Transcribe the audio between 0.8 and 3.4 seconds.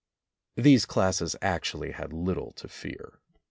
classes actually had little to fear.